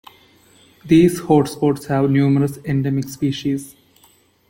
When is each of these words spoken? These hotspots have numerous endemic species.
These 0.83 1.21
hotspots 1.21 1.85
have 1.85 2.09
numerous 2.09 2.57
endemic 2.65 3.07
species. 3.07 3.75